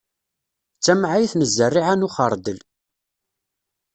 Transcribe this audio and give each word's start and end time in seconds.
D 0.77 0.81
tamɛayt 0.85 1.33
n 1.35 1.41
zerriɛa 1.55 1.93
n 1.95 2.05
uxeṛdel. 2.07 2.59